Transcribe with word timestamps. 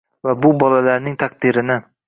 Va 0.29 0.33
bu 0.45 0.51
bolalarning 0.63 1.21
taqdiri 1.25 1.71